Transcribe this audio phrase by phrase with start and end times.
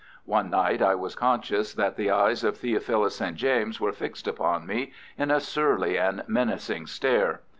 [0.25, 3.35] One night I was conscious that the eyes of Theophilus St.
[3.35, 7.41] James were fixed upon me in a surly and menacing stare.